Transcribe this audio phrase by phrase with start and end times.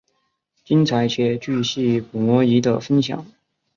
[0.65, 3.23] 精彩且钜细靡遗的分享